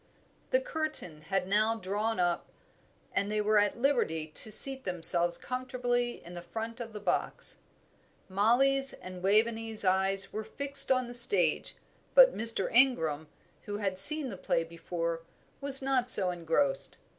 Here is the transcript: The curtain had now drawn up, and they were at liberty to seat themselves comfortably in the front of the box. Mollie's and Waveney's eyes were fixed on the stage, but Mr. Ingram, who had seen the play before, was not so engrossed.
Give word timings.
The 0.49 0.59
curtain 0.59 1.21
had 1.21 1.47
now 1.47 1.75
drawn 1.77 2.19
up, 2.19 2.47
and 3.13 3.31
they 3.31 3.39
were 3.39 3.59
at 3.59 3.77
liberty 3.77 4.25
to 4.25 4.51
seat 4.51 4.83
themselves 4.83 5.37
comfortably 5.37 6.25
in 6.25 6.33
the 6.33 6.41
front 6.41 6.79
of 6.79 6.91
the 6.91 6.99
box. 6.99 7.61
Mollie's 8.27 8.93
and 8.93 9.21
Waveney's 9.21 9.85
eyes 9.85 10.33
were 10.33 10.43
fixed 10.43 10.91
on 10.91 11.07
the 11.07 11.13
stage, 11.13 11.75
but 12.15 12.35
Mr. 12.35 12.73
Ingram, 12.73 13.27
who 13.65 13.77
had 13.77 13.99
seen 13.99 14.29
the 14.29 14.37
play 14.37 14.63
before, 14.63 15.21
was 15.61 15.83
not 15.83 16.09
so 16.09 16.31
engrossed. 16.31 16.97